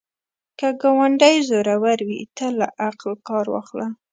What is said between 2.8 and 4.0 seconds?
عقل کار واخله